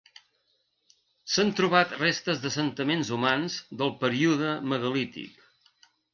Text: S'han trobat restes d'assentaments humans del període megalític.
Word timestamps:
S'han 1.33 1.51
trobat 1.59 1.93
restes 1.99 2.41
d'assentaments 2.47 3.13
humans 3.19 3.59
del 3.83 3.95
període 4.01 4.57
megalític. 4.75 5.47